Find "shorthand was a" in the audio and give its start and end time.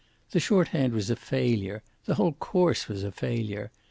0.39-1.15